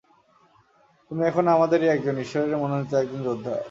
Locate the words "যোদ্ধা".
3.23-3.55